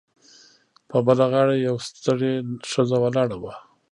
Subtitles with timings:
[0.89, 2.33] په بله غاړه یوه ستړې
[2.71, 3.53] ښځه ولاړه وه